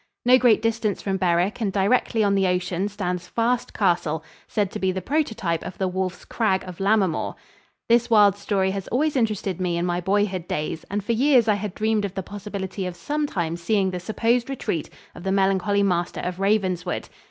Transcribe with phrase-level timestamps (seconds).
[0.25, 4.79] No great distance from Berwick and directly on the ocean stands Fast Castle, said to
[4.79, 7.35] be the prototype of the Wolf's Crag of "Lammermoor."
[7.87, 11.53] This wild story had always interested me in my boyhood days and for years I
[11.53, 15.83] had dreamed of the possibility of some time seeing the supposed retreat of the melancholy
[15.83, 17.07] Master of Ravenswood.